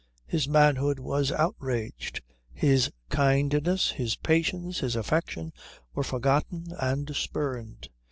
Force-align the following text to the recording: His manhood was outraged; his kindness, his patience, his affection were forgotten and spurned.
His 0.25 0.47
manhood 0.47 0.97
was 0.97 1.31
outraged; 1.31 2.23
his 2.51 2.91
kindness, 3.09 3.91
his 3.91 4.15
patience, 4.15 4.79
his 4.79 4.95
affection 4.95 5.53
were 5.93 6.01
forgotten 6.01 6.73
and 6.79 7.15
spurned. 7.15 7.87